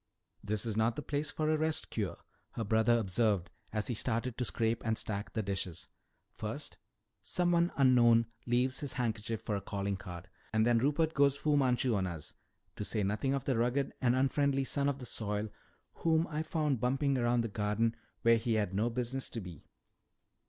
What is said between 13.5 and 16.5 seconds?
rugged and unfriendly son of the soil whom I